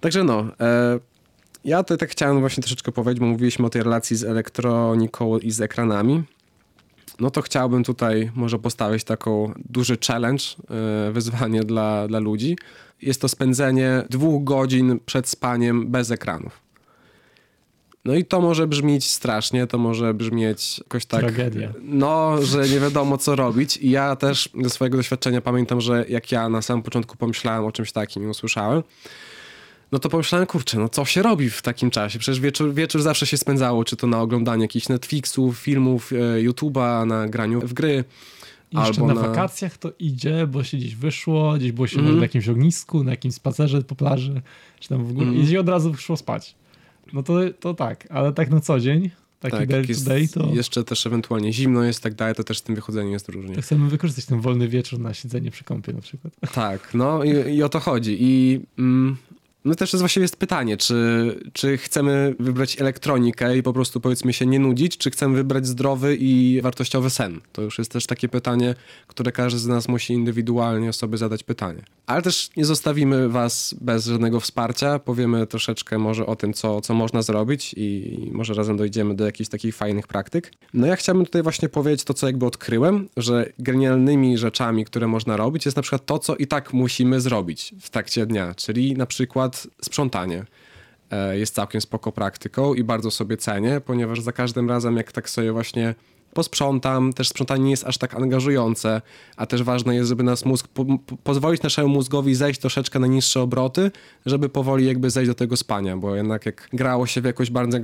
[0.00, 1.11] Także no, e,
[1.64, 5.50] ja tutaj tak chciałem właśnie troszeczkę powiedzieć, bo mówiliśmy o tej relacji z elektroniką i
[5.50, 6.22] z ekranami.
[7.20, 10.44] No to chciałbym tutaj może postawić taką duży challenge,
[11.08, 12.56] e, wyzwanie dla, dla ludzi.
[13.02, 16.60] Jest to spędzenie dwóch godzin przed spaniem bez ekranów.
[18.04, 21.20] No i to może brzmieć strasznie, to może brzmieć jakoś tak.
[21.20, 21.72] Tragedia.
[21.82, 23.76] No, że nie wiadomo co robić.
[23.76, 27.72] I ja też ze swojego doświadczenia pamiętam, że jak ja na samym początku pomyślałem o
[27.72, 28.82] czymś takim i usłyszałem,
[29.92, 32.18] no to pomyślałem, kurczę, no co się robi w takim czasie?
[32.18, 37.06] Przecież wieczór, wieczór zawsze się spędzało, czy to na oglądaniu jakichś Netflixów, filmów, e, YouTube'a,
[37.06, 38.04] na graniu w gry.
[38.72, 42.16] Jeszcze albo na, na, wakacjach to idzie, bo się gdzieś wyszło, gdzieś było się mm.
[42.16, 44.42] na jakimś ognisku, na jakimś spacerze po plaży,
[44.80, 45.50] czy tam w ogóle, mm.
[45.50, 46.54] i od razu wyszło spać.
[47.12, 50.54] No to, to tak, ale tak na co dzień, taki tak, day to day, to...
[50.54, 53.54] Jeszcze też ewentualnie zimno jest tak dalej, to też z tym wychodzeniem jest różnie.
[53.54, 56.32] To chcemy wykorzystać ten wolny wieczór na siedzenie przy kąpie na przykład.
[56.54, 58.16] Tak, no i, i o to chodzi.
[58.20, 59.16] I mm,
[59.64, 64.32] no też jest właściwie jest pytanie, czy, czy chcemy wybrać elektronikę i po prostu powiedzmy
[64.32, 67.40] się nie nudzić, czy chcemy wybrać zdrowy i wartościowy sen.
[67.52, 68.74] To już jest też takie pytanie,
[69.06, 71.82] które każdy z nas musi indywidualnie sobie zadać pytanie.
[72.06, 76.94] Ale też nie zostawimy was bez żadnego wsparcia, powiemy troszeczkę może o tym, co, co
[76.94, 80.52] można zrobić i może razem dojdziemy do jakichś takich fajnych praktyk.
[80.74, 85.36] No ja chciałbym tutaj właśnie powiedzieć to, co jakby odkryłem, że genialnymi rzeczami, które można
[85.36, 89.06] robić jest na przykład to, co i tak musimy zrobić w trakcie dnia, czyli na
[89.06, 90.44] przykład przykład sprzątanie
[91.10, 95.30] e, jest całkiem spoko praktyką i bardzo sobie cenię, ponieważ za każdym razem jak tak
[95.30, 95.94] sobie właśnie
[96.34, 99.02] posprzątam, też sprzątanie nie jest aż tak angażujące,
[99.36, 103.06] a też ważne jest, żeby nas mózg, po, po, pozwolić naszemu mózgowi zejść troszeczkę na
[103.06, 103.90] niższe obroty,
[104.26, 107.78] żeby powoli jakby zejść do tego spania, bo jednak jak grało się w jakąś bardzo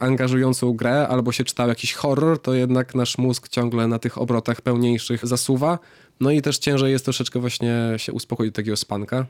[0.00, 4.60] angażującą grę albo się czytał jakiś horror, to jednak nasz mózg ciągle na tych obrotach
[4.60, 5.78] pełniejszych zasuwa,
[6.20, 9.26] no i też ciężej jest troszeczkę właśnie się uspokoić do takiego spanka.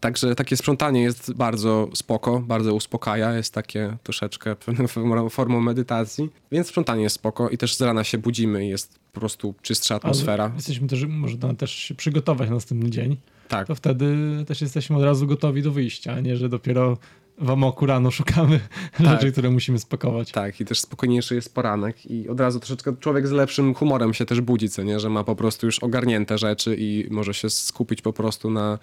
[0.00, 4.56] Także takie sprzątanie jest bardzo spoko, bardzo uspokaja, jest takie troszeczkę
[4.94, 8.98] pewną formą medytacji, więc sprzątanie jest spoko i też z rana się budzimy i jest
[9.12, 10.44] po prostu czystsza atmosfera.
[10.44, 13.16] Ale jesteśmy też, można też się przygotować na następny dzień.
[13.48, 13.66] Tak.
[13.66, 16.98] To wtedy też jesteśmy od razu gotowi do wyjścia, a nie, że dopiero
[17.38, 18.60] w amoku rano szukamy
[18.98, 19.06] Tak.
[19.06, 20.32] rzeczy, które musimy spakować.
[20.32, 24.26] Tak, i też spokojniejszy jest poranek i od razu troszeczkę człowiek z lepszym humorem się
[24.26, 28.02] też budzi, co nie, że ma po prostu już ogarnięte rzeczy i może się skupić
[28.02, 28.78] po prostu na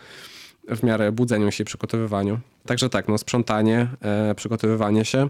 [0.75, 2.39] w miarę budzeniu się przygotowywaniu.
[2.65, 5.29] Także tak, no sprzątanie, e, przygotowywanie się.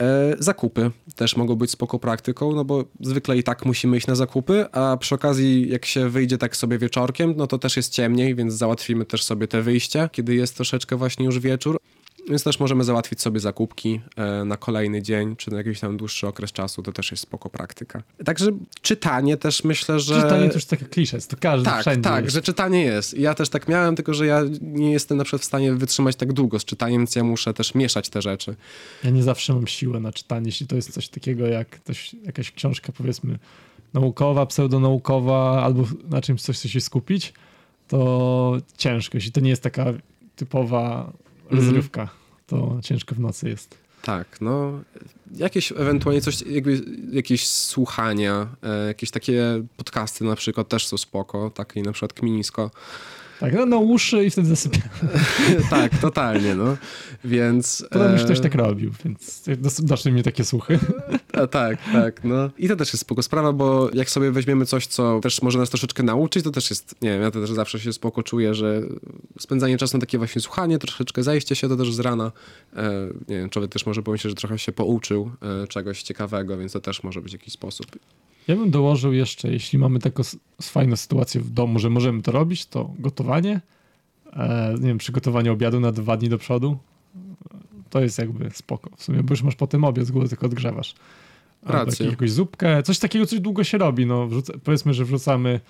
[0.00, 4.14] E, zakupy też mogą być spoko praktyką, no bo zwykle i tak musimy iść na
[4.14, 8.34] zakupy, a przy okazji jak się wyjdzie tak sobie wieczorkiem, no to też jest ciemniej,
[8.34, 11.78] więc załatwimy też sobie te wyjście, kiedy jest troszeczkę właśnie już wieczór.
[12.28, 16.26] Więc też możemy załatwić sobie zakupki e, na kolejny dzień, czy na jakiś tam dłuższy
[16.26, 18.02] okres czasu, to też jest spoko praktyka.
[18.24, 18.50] Także
[18.82, 20.22] czytanie też myślę, że...
[20.22, 22.34] Czytanie to już takie klisze, to każdy Tak, wszędzie tak, jest.
[22.34, 23.18] że czytanie jest.
[23.18, 26.32] Ja też tak miałem, tylko że ja nie jestem na przykład w stanie wytrzymać tak
[26.32, 28.56] długo z czytaniem, więc ja muszę też mieszać te rzeczy.
[29.04, 32.52] Ja nie zawsze mam siłę na czytanie, jeśli to jest coś takiego jak coś, jakaś
[32.52, 33.38] książka powiedzmy
[33.94, 37.32] naukowa, pseudonaukowa, albo na czymś coś chce się skupić,
[37.88, 39.16] to ciężko.
[39.16, 39.86] Jeśli to nie jest taka
[40.36, 41.12] typowa
[41.50, 42.08] rozrywka,
[42.46, 43.78] to ciężko w nocy jest.
[44.02, 44.80] Tak, no
[45.36, 46.80] jakieś ewentualnie coś, jakby
[47.12, 52.70] jakieś słuchania, e, jakieś takie podcasty na przykład też są spoko, takie na przykład Kminisko.
[53.40, 54.88] Tak, no na uszy i wtedy zasypiam.
[55.70, 56.76] tak, totalnie, no.
[57.24, 57.86] Więc...
[57.90, 60.78] Potem już e, ktoś tak robił, więc dos- doszły mnie takie słuchy.
[61.32, 62.50] A, tak, tak, no.
[62.58, 65.70] I to też jest spoko sprawa, bo jak sobie weźmiemy coś, co też może nas
[65.70, 68.82] troszeczkę nauczyć, to też jest, nie wiem, ja też zawsze się spoko czuję, że
[69.38, 72.32] spędzanie czasu na takie właśnie słuchanie, troszeczkę zajście się to też z rana,
[72.76, 75.30] e, nie wiem, człowiek też może pomyśleć, że trochę się pouczył
[75.62, 77.86] e, czegoś ciekawego, więc to też może być jakiś sposób.
[78.48, 80.22] Ja bym dołożył jeszcze, jeśli mamy taką
[80.62, 83.60] fajną sytuację w domu, że możemy to robić, to gotowanie,
[84.32, 86.78] e, nie wiem, przygotowanie obiadu na dwa dni do przodu,
[87.90, 88.90] to jest jakby spoko.
[88.96, 90.94] W sumie, bo już masz potem obiad z góry, tylko odgrzewasz.
[91.62, 92.06] Rację.
[92.06, 95.60] jak- jakąś zupkę, coś takiego, coś długo się robi, no wrzuca, powiedzmy, że wrzucamy,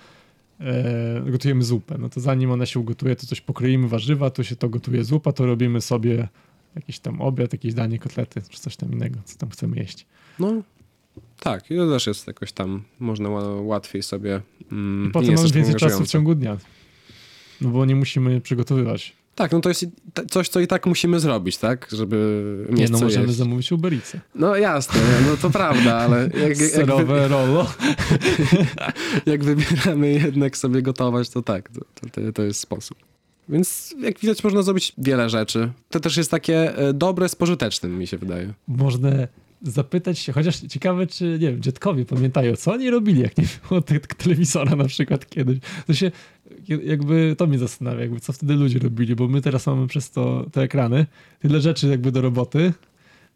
[0.59, 4.55] e, gotujemy zupę, no to zanim ona się ugotuje, to coś pokroimy warzywa, tu się
[4.55, 6.27] to gotuje zupa, to robimy sobie
[6.75, 10.05] jakiś tam obiad, jakieś danie, kotlety, czy coś tam innego, co tam chcemy jeść.
[10.39, 10.53] No,
[11.39, 14.41] tak, i to też jest jakoś tam, można ła- łatwiej sobie...
[14.71, 16.57] Mm, I potem mamy więcej czasu w ciągu dnia.
[17.61, 19.13] No bo nie musimy przygotowywać.
[19.35, 19.85] Tak, no to jest
[20.29, 23.37] coś, co i tak musimy zrobić, tak, żeby mieć Nie, no możemy jeść.
[23.37, 24.19] zamówić Uber Eatsy.
[24.35, 27.71] No jasne, no to prawda, ale jak, jak, wy, Serowe rollo.
[29.25, 32.97] jak wybieramy jednak sobie gotować, to tak, to, to, to jest sposób.
[33.49, 35.71] Więc jak widać, można zrobić wiele rzeczy.
[35.89, 38.53] To też jest takie e, dobre z pożytecznym, mi się wydaje.
[38.67, 39.09] Można
[39.61, 43.81] zapytać się, chociaż ciekawe, czy, nie wiem, dziadkowie pamiętają, co oni robili, jak nie było
[43.87, 45.59] te- telewizora na przykład kiedyś.
[45.87, 46.11] To się,
[46.83, 50.45] jakby, to mnie zastanawia, jakby, co wtedy ludzie robili, bo my teraz mamy przez to
[50.51, 51.05] te ekrany,
[51.39, 52.73] tyle rzeczy jakby do roboty,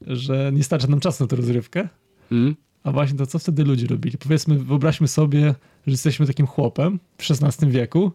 [0.07, 1.87] że nie starcza nam czasu na tę rozrywkę.
[2.31, 2.55] Mm?
[2.83, 4.17] A właśnie to, co wtedy ludzie robili?
[4.17, 5.55] Powiedzmy, wyobraźmy sobie,
[5.87, 8.11] że jesteśmy takim chłopem w XVI wieku.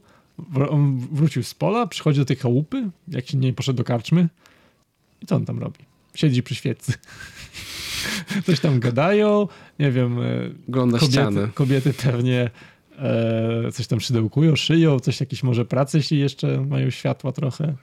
[0.70, 4.28] On wrócił z pola, przychodzi do tej chałupy, jak się nie poszedł do karczmy.
[5.22, 5.78] I co on tam robi?
[6.14, 6.92] Siedzi przy świecy.
[8.46, 10.24] Coś tam gadają, nie wiem, e,
[10.68, 11.36] Ogląda ściany.
[11.36, 12.50] kobiety, kobiety pewnie
[12.98, 17.74] e, coś tam szydełkują, szyją, coś jakieś może prace, jeśli jeszcze mają światła trochę.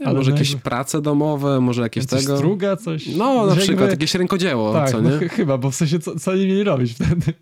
[0.00, 2.36] Nie, może no jakieś jakby- prace domowe, może jakieś Coś tego.
[2.36, 3.06] struga, coś.
[3.06, 5.28] No, na przykład jakby- jakieś rękodzieło, Tak, co no, nie?
[5.28, 7.32] ch- chyba, bo w sensie co, co oni mieli robić wtedy?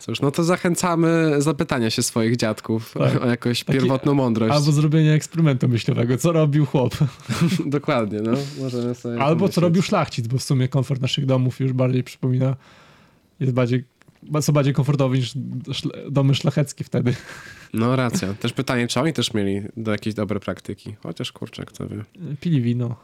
[0.00, 3.22] Cóż, no to zachęcamy zapytania się swoich dziadków Tak.
[3.22, 4.54] o jakąś Taki- pierwotną mądrość.
[4.54, 6.94] Albo zrobienie eksperymentu myślowego, co robił chłop.
[7.66, 8.32] Dokładnie, no.
[8.60, 9.62] Możemy sobie Albo co pomyśleć.
[9.62, 12.56] robił szlachcic, bo w sumie komfort naszych domów już bardziej przypomina,
[13.40, 13.84] jest bardziej,
[14.42, 15.34] co bardziej komfortowy niż
[16.10, 17.14] domy szlacheckie wtedy.
[17.74, 18.34] No racja.
[18.34, 20.96] Też pytanie, czy oni też mieli do jakiejś dobre praktyki.
[21.02, 22.04] Chociaż kurczę, kto wie.
[22.40, 22.96] Pili wino.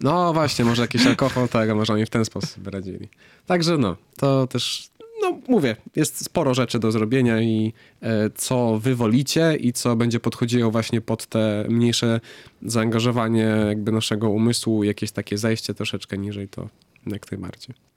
[0.00, 3.08] No właśnie, może jakiś alkohol, tak, a może oni w ten sposób radzili.
[3.46, 4.90] Także no, to też,
[5.22, 10.20] no mówię, jest sporo rzeczy do zrobienia i e, co wy wolicie i co będzie
[10.20, 12.20] podchodziło właśnie pod te mniejsze
[12.62, 16.68] zaangażowanie jakby naszego umysłu, jakieś takie zejście troszeczkę niżej, to
[17.06, 17.87] jak najbardziej.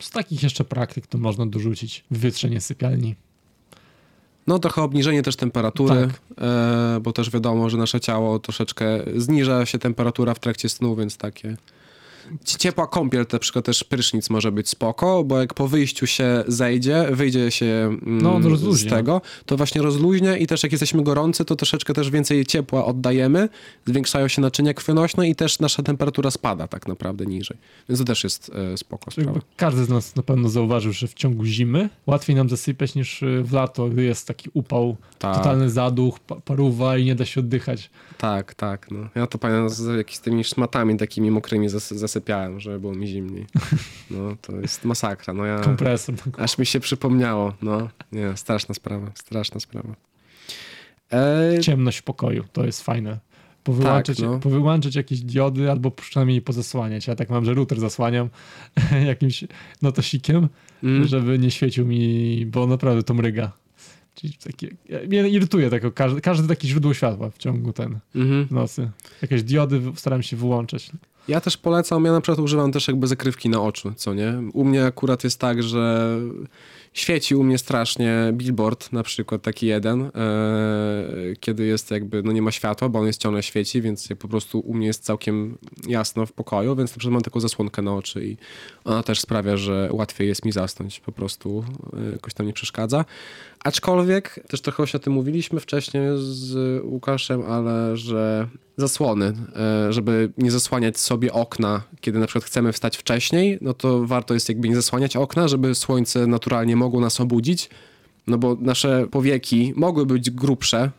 [0.00, 3.14] Z takich jeszcze praktyk to można dorzucić wywietrzenie sypialni.
[4.46, 6.20] No trochę obniżenie też temperatury, Tak.
[6.96, 8.84] e, bo też wiadomo, że nasze ciało troszeczkę
[9.16, 11.56] zniża się temperatura w trakcie snu, więc takie...
[12.44, 16.44] Ci- Ciepła kąpiel, na przykład też prysznic może być spoko, bo jak po wyjściu się
[16.48, 18.40] zejdzie, wyjdzie się mm, No,
[18.74, 22.84] z tego, to właśnie rozluźnia i też jak jesteśmy gorący, to troszeczkę też więcej ciepła
[22.84, 23.48] oddajemy,
[23.86, 27.56] zwiększają się naczynia krwionośne i też nasza temperatura spada tak naprawdę niżej.
[27.88, 29.40] Więc to też jest e, spoko sprawa.
[29.56, 33.42] Każdy z nas na pewno zauważył, że w ciągu zimy łatwiej nam zasypiać niż y,
[33.44, 35.36] w lato, gdy jest taki upał, Tak.
[35.36, 37.90] totalny zaduch, pa- paruwa i nie da się oddychać.
[38.18, 38.90] Tak, tak.
[38.90, 39.08] No.
[39.14, 43.46] Ja to pamiętam z jakimiś tymi szmatami takimi mokrymi zas zasypiałem, żeby było mi zimniej.
[44.10, 45.34] No to jest masakra.
[45.34, 46.14] No ja, Kompresor.
[46.38, 47.54] aż mi się przypomniało.
[47.62, 49.94] No nie, straszna sprawa, straszna sprawa.
[51.12, 53.18] E, Ciemność w pokoju, to jest fajne.
[53.64, 54.38] Powyłączyć, Tak, no.
[54.38, 57.06] powyłączyć jakieś diody albo przynajmniej pozasłaniać.
[57.06, 58.28] Ja tak mam, że router zasłaniam
[59.06, 59.44] jakimś
[59.82, 60.48] notosikiem,
[60.82, 61.06] Mm.
[61.08, 63.52] żeby nie świecił mi, bo naprawdę to mryga.
[64.14, 64.68] Czyli takie,
[65.08, 68.46] mnie irytuje tako, każde, każde takie źródło światła w ciągu ten Mhm.
[68.46, 68.90] w nocy.
[69.22, 70.90] Jakieś diody staram się wyłączać.
[71.28, 74.42] Ja też polecam, ja na przykład używam też jakby zakrywki na oczy, co nie?
[74.52, 76.16] U mnie akurat jest tak, że
[76.92, 80.10] świeci u mnie strasznie billboard, na przykład taki jeden, e,
[81.40, 84.60] kiedy jest jakby, no nie ma światła, bo on jest ciągle świeci, więc po prostu
[84.60, 88.26] u mnie jest całkiem jasno w pokoju, więc na przykład mam taką zasłonkę na oczy
[88.26, 88.36] i
[88.84, 91.64] ona też sprawia, że łatwiej jest mi zasnąć, po prostu
[92.08, 93.04] e, jakoś tam nie przeszkadza.
[93.64, 100.50] Aczkolwiek, też trochę o tym mówiliśmy wcześniej z Łukaszem, ale że zasłony, e, żeby nie
[100.50, 104.74] zasłaniać sobie okna, kiedy na przykład chcemy wstać wcześniej, no to warto jest jakby nie
[104.74, 107.70] zasłaniać okna, żeby słońce naturalnie mogło nas obudzić,
[108.26, 110.90] no bo nasze powieki mogły być grubsze,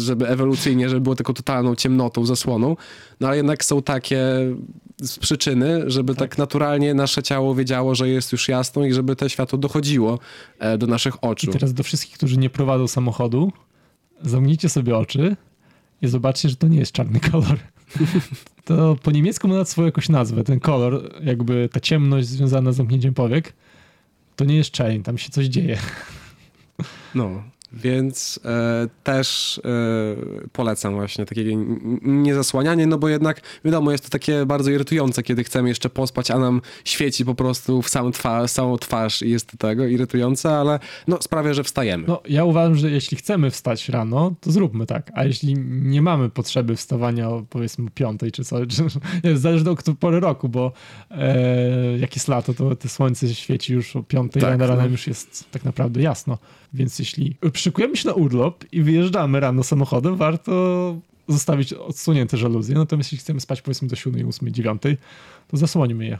[0.00, 2.76] żeby ewolucyjnie, żeby było taką totalną ciemnotą, zasłoną,
[3.20, 4.20] no ale jednak są takie
[5.20, 6.38] przyczyny, żeby tak.
[6.38, 10.18] naturalnie nasze ciało wiedziało, że jest już jasno i żeby to światło dochodziło
[10.58, 11.50] e, do naszych oczu.
[11.50, 13.52] I teraz do wszystkich, którzy nie prowadzą samochodu,
[14.22, 15.36] zamknijcie sobie oczy
[16.02, 17.58] i zobaczcie, że to nie jest czarny kolor.
[18.64, 20.44] To po niemiecku ma swoją jakąś nazwę.
[20.44, 23.52] Ten kolor, jakby ta ciemność związana z zamknięciem powiek,
[24.36, 25.78] to nie jest czerń, tam się coś dzieje.
[27.14, 27.42] No,
[27.76, 31.56] więc e, też e, polecam właśnie takie
[32.02, 36.38] niezasłanianie, no bo jednak wiadomo, jest to takie bardzo irytujące, kiedy chcemy jeszcze pospać, a
[36.38, 40.78] nam świeci po prostu w samą twarz, samą twarz i jest to tego irytujące, ale
[41.08, 42.04] no sprawia, że wstajemy.
[42.08, 45.10] No, ja uważam, że jeśli chcemy wstać rano, to zróbmy tak.
[45.14, 48.68] A jeśli nie mamy potrzeby wstawania o powiedzmy piątej czy coś,
[49.22, 50.72] czy, zależy od pory roku, bo
[51.10, 54.88] e, jak jest lato, to te słońce świeci już o piątej Tak, rano, rano no.
[54.88, 56.38] już jest tak naprawdę jasno.
[56.74, 60.96] Więc jeśli szykujemy się na urlop i wyjeżdżamy rano samochodem, warto
[61.28, 62.74] zostawić odsunięte żaluzje.
[62.74, 64.82] Natomiast jeśli chcemy spać powiedzmy do 7, 8, 9,
[65.48, 66.18] to zasłońmy je.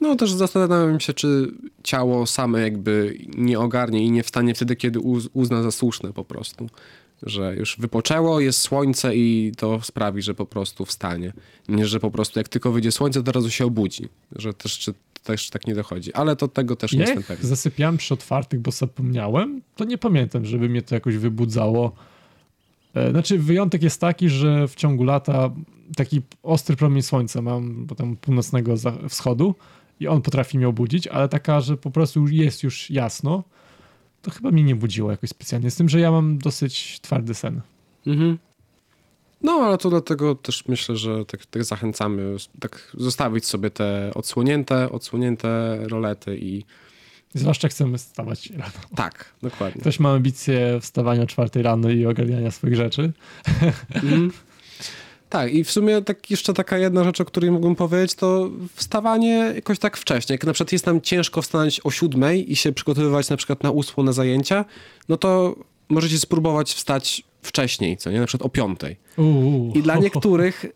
[0.00, 5.00] No też zastanawiam się, czy ciało same jakby nie ogarnie i nie wstanie wtedy, kiedy
[5.00, 6.68] uz- uzna za słuszne po prostu.
[7.22, 11.32] Że już wypoczęło, jest słońce i to sprawi, że po prostu wstanie.
[11.68, 14.08] Nie, że po prostu jak tylko wyjdzie słońce, to razu się obudzi.
[14.36, 16.12] Że też, czy, też tak nie dochodzi.
[16.14, 17.46] Ale to tego też nie jestem Jak pewien.
[17.46, 21.92] zasypiałem przy otwartych, bo zapomniałem, to nie pamiętam, żeby mnie to jakoś wybudzało.
[22.94, 25.50] E, Znaczy, wyjątek jest taki, że w ciągu lata
[25.96, 28.74] taki ostry promień słońca mam potem północnego
[29.08, 29.54] wschodu
[30.00, 33.44] i on potrafi mnie obudzić, ale taka, że po prostu jest już jasno,
[34.22, 35.70] to chyba mnie nie budziło jakoś specjalnie.
[35.70, 37.60] Z tym, że ja mam dosyć twardy sen.
[38.06, 38.38] Mhm.
[39.42, 44.90] No, ale to dlatego też myślę, że tak, tak zachęcamy, tak zostawić sobie te odsłonięte,
[44.90, 46.64] odsłonięte rolety i
[47.34, 48.72] Zwłaszcza chcemy wstawać rano.
[48.96, 49.80] tak, dokładnie.
[49.80, 53.12] Ktoś ma ambicje wstawania o czwartej rano i ogarniania swoich rzeczy.
[53.94, 54.32] Mhm.
[55.28, 59.52] Tak, i w sumie tak jeszcze taka jedna rzecz, o której mógłbym powiedzieć, to wstawanie
[59.54, 60.34] jakoś tak wcześnie.
[60.34, 63.70] Jak na przykład jest nam ciężko wstać o siódmej i się przygotowywać na przykład na
[63.70, 64.64] ósmą na zajęcia,
[65.08, 65.56] no to
[65.88, 68.20] możecie spróbować wstać wcześniej, co nie?
[68.20, 68.96] Na przykład o piątej.
[69.74, 70.66] I dla niektórych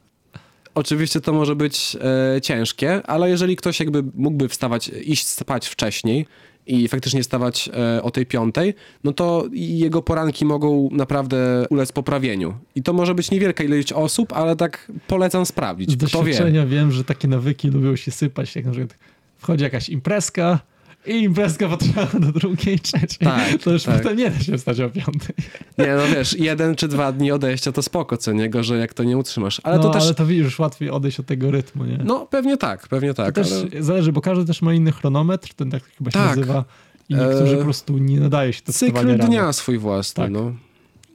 [0.75, 1.97] oczywiście to może być
[2.37, 6.27] e, ciężkie, ale jeżeli ktoś jakby mógłby wstawać, iść spać wcześniej
[6.67, 8.75] i faktycznie stawać e, o tej piątej,
[9.05, 12.55] no to jego poranki mogą naprawdę ulec poprawieniu.
[12.75, 15.91] I to może być niewielka ilość osób, ale tak polecam sprawdzić.
[15.91, 16.33] Z Kto wie?
[16.33, 18.99] doświadczenia wiem, że takie nawyki lubią się sypać, jak na przykład
[19.37, 20.61] wchodzi jakaś imprezka
[21.07, 23.19] i imprezka potrwa do drugiej, trzeciej.
[23.19, 24.03] Tak, to już tak.
[24.03, 25.35] potem nie da się wstać o piątej.
[25.79, 29.05] Nie, no wiesz, jeden czy dwa dni odejścia to spoko, co nie gorzej, jak to
[29.05, 29.61] nie utrzymasz.
[29.65, 30.03] Ale no, to też...
[30.03, 31.99] ale to widzisz, łatwiej odejść od tego rytmu, nie?
[32.05, 33.35] No pewnie tak, pewnie tak.
[33.35, 33.83] to też ale...
[33.83, 36.29] zależy, bo każdy też ma inny chronometr, ten tak chyba się Tak.
[36.37, 36.65] nazywa.
[37.09, 39.25] I niektórzy E, po prostu nie nadaje się do Cykl rano.
[39.27, 40.33] dnia swój własny, Tak.
[40.33, 40.53] no.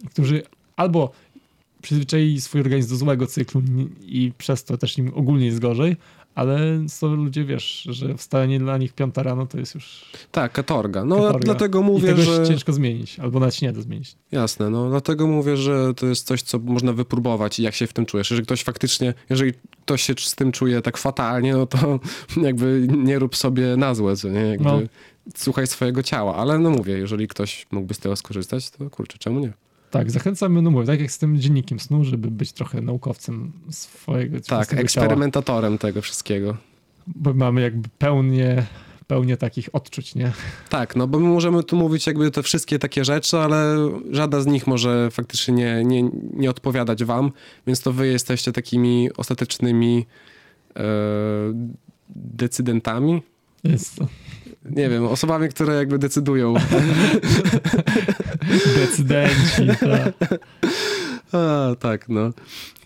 [0.10, 0.44] Którzy
[0.76, 1.12] albo
[1.82, 3.62] przyzwyczaili swój organizm do złego cyklu
[4.02, 5.96] i przez to też im ogólnie jest gorzej,
[6.36, 11.06] ale są ludzie, wiesz, że wstanie dla nich piąta rano to jest już Tak, katorga.
[11.06, 11.40] No katorga.
[11.40, 12.48] dlatego I mówię, tego że...
[12.48, 14.16] ciężko zmienić, albo nawet się nie da zmienić.
[14.32, 17.94] Jasne, no dlatego mówię, że to jest coś, co można wypróbować i jak się w
[17.94, 18.32] tym czujesz.
[18.32, 19.52] Jeżeli ktoś faktycznie, jeżeli
[19.86, 22.00] ktoś się z tym czuje tak fatalnie, no to
[22.48, 24.40] jakby nie rób sobie na złe, co nie?
[24.42, 24.80] Jakby No.
[25.36, 26.36] słuchaj swojego ciała.
[26.36, 29.54] Ale no mówię, jeżeli ktoś mógłby z tego skorzystać, to kurczę, czemu nie?
[29.92, 34.38] Tak, zachęcamy, no mówię, tak jak z tym dziennikiem snu, żeby być trochę naukowcem swojego,
[34.38, 36.58] Tak, własnego ciała, eksperymentatorem tego wszystkiego.
[37.08, 38.66] bo mamy jakby pełnię,
[39.08, 40.32] pełnię takich odczuć, nie?
[40.70, 44.46] Tak, no bo my możemy tu mówić jakby te wszystkie takie rzeczy, ale żadna z
[44.48, 47.32] nich może faktycznie nie, nie, nie odpowiadać wam,
[47.68, 50.06] więc to wy jesteście takimi ostatecznymi
[50.76, 50.84] e,
[52.16, 53.22] decydentami,
[53.64, 54.08] Jest to
[54.66, 56.54] nie wiem, osobami, które jakby decydują.
[58.76, 60.14] decydenci, tak.
[61.32, 62.30] A, tak, no.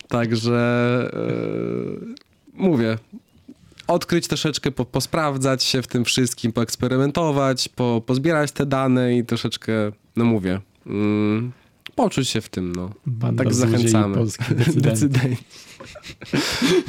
[0.08, 2.14] Także e,
[2.54, 2.98] mówię,
[3.86, 9.72] odkryć troszeczkę, po, posprawdzać się w tym wszystkim, poeksperymentować, po, pozbierać te dane i troszeczkę,
[10.16, 11.52] no mówię, mm,
[11.96, 12.90] poczuć się w tym, no.
[13.06, 14.16] Banda Tak zachęcamy.
[14.76, 15.44] Decydenci.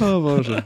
[0.00, 0.62] O Boże,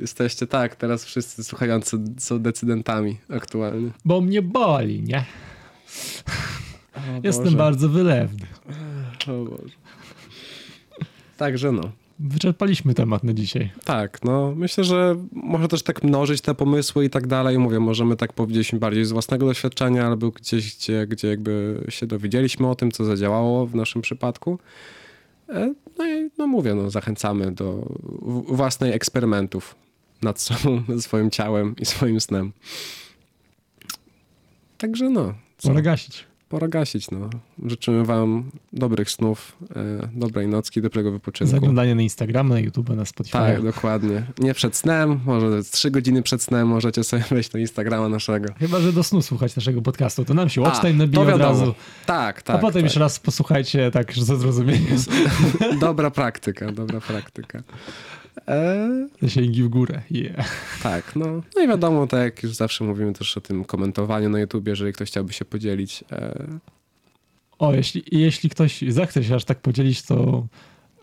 [0.00, 3.90] jesteście tak, teraz wszyscy słuchający są decydentami aktualnie.
[4.04, 5.24] Bo mnie boli, nie?
[6.96, 7.56] O Jestem Boże.
[7.56, 8.46] bardzo wylewny.
[9.26, 9.74] O Boże.
[11.36, 11.92] Także no.
[12.18, 13.70] Wyczerpaliśmy temat na dzisiaj.
[13.84, 17.58] Tak, no myślę, że może też tak mnożyć te pomysły i tak dalej.
[17.58, 22.68] Mówię, możemy tak powiedzieć bardziej z własnego doświadczenia, albo gdzieś, gdzie, gdzie jakby się dowiedzieliśmy
[22.68, 24.58] o tym, co zadziałało w naszym przypadku.
[25.48, 29.74] E, No i no mówię, no zachęcamy do w- własnej eksperymentów
[30.22, 32.52] nad sobą, swoim ciałem i swoim snem.
[34.78, 35.68] Także no, co?
[35.68, 36.24] Pora gasić.
[36.48, 37.30] Pora gasić, no.
[37.66, 41.50] Życzymy wam dobrych snów, e, dobrej nocki, dobrego wypoczynku.
[41.50, 43.38] Zaglądanie na Instagrama, na YouTube, na Spotify.
[43.38, 44.22] Tak, dokładnie.
[44.38, 48.54] Nie przed snem, może trzy godziny przed snem możecie sobie wejść na Instagrama naszego.
[48.58, 50.24] Chyba, że do snu słuchać naszego podcastu.
[50.24, 51.74] To nam się A, watchtime nabije od razu.
[52.06, 52.56] Tak, tak.
[52.56, 52.84] a potem tak.
[52.84, 54.96] jeszcze raz posłuchajcie tak ze zrozumieniem.
[55.80, 57.62] Dobra praktyka, dobra praktyka.
[58.48, 58.88] E,
[59.22, 60.02] Zasięgi w górę.
[60.10, 60.50] Yeah.
[60.82, 61.42] tak, no.
[61.56, 64.92] No i wiadomo, tak jak już zawsze mówimy też o tym komentowaniu na YouTubie, jeżeli
[64.92, 66.04] ktoś chciałby się podzielić.
[66.12, 66.46] E,
[67.58, 70.46] O, jeśli, jeśli ktoś zechce się aż tak podzielić, to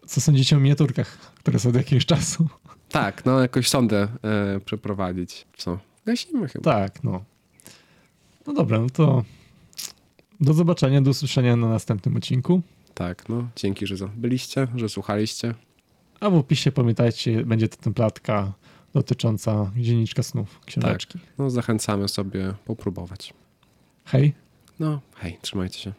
[0.07, 2.47] co sądzicie o miniaturkach, które są od jakiegoś czasu?
[2.89, 5.45] tak, no jakoś sondę e, przeprowadzić.
[5.57, 5.79] Co?
[6.05, 6.71] Gasimy chyba.
[6.73, 7.23] Tak, no.
[8.47, 9.23] No dobra, no to
[10.41, 12.61] do zobaczenia, do usłyszenia na następnym odcinku.
[12.93, 13.47] Tak, no.
[13.55, 15.53] Dzięki, że byliście, że słuchaliście.
[16.23, 18.53] A w opisie pamiętajcie, będzie to templatka
[18.93, 21.19] dotycząca dzienniczka snów, książeczki.
[21.37, 23.33] No zachęcamy sobie popróbować.
[24.05, 24.33] Hej.
[24.79, 25.93] No, hej, trzymajcie się.